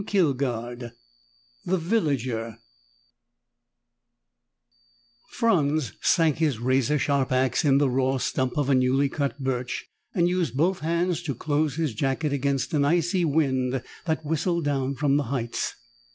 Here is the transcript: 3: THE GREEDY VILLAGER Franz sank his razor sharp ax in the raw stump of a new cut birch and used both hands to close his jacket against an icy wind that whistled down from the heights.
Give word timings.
3: 0.03 0.19
THE 0.19 0.23
GREEDY 0.33 0.91
VILLAGER 1.67 2.57
Franz 5.29 5.93
sank 6.01 6.37
his 6.37 6.57
razor 6.57 6.97
sharp 6.97 7.31
ax 7.31 7.63
in 7.63 7.77
the 7.77 7.87
raw 7.87 8.17
stump 8.17 8.57
of 8.57 8.67
a 8.71 8.73
new 8.73 9.07
cut 9.09 9.39
birch 9.43 9.85
and 10.15 10.27
used 10.27 10.57
both 10.57 10.79
hands 10.79 11.21
to 11.21 11.35
close 11.35 11.75
his 11.75 11.93
jacket 11.93 12.33
against 12.33 12.73
an 12.73 12.83
icy 12.83 13.23
wind 13.25 13.83
that 14.05 14.25
whistled 14.25 14.65
down 14.65 14.95
from 14.95 15.17
the 15.17 15.23
heights. 15.29 15.75